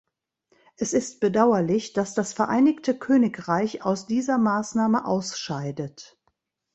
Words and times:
Es 0.77 0.93
ist 0.93 1.19
bedauerlich, 1.19 1.93
dass 1.93 2.15
das 2.15 2.33
Vereinigte 2.33 2.97
Königreich 2.97 3.83
aus 3.85 4.07
dieser 4.07 4.39
Maßnahme 4.39 5.05
ausscheidet. 5.05 6.17